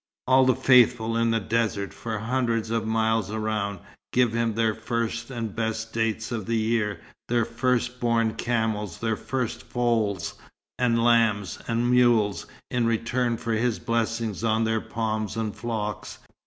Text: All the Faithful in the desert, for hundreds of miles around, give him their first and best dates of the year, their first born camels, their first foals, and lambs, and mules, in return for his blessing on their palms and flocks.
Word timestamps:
All 0.25 0.45
the 0.47 0.55
Faithful 0.55 1.15
in 1.15 1.29
the 1.29 1.39
desert, 1.39 1.93
for 1.93 2.17
hundreds 2.17 2.71
of 2.71 2.87
miles 2.87 3.29
around, 3.29 3.77
give 4.11 4.33
him 4.33 4.55
their 4.55 4.73
first 4.73 5.29
and 5.29 5.55
best 5.55 5.93
dates 5.93 6.31
of 6.31 6.47
the 6.47 6.57
year, 6.57 7.01
their 7.27 7.45
first 7.45 7.99
born 7.99 8.33
camels, 8.33 8.97
their 8.99 9.15
first 9.15 9.61
foals, 9.61 10.33
and 10.79 11.03
lambs, 11.03 11.59
and 11.67 11.91
mules, 11.91 12.47
in 12.71 12.87
return 12.87 13.37
for 13.37 13.53
his 13.53 13.77
blessing 13.77 14.35
on 14.43 14.63
their 14.63 14.81
palms 14.81 15.37
and 15.37 15.55
flocks. 15.55 16.17